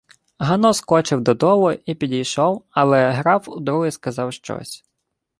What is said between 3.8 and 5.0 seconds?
сказав щось.